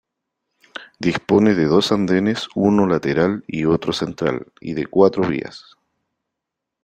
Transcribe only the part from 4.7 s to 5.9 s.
de cuatro vías.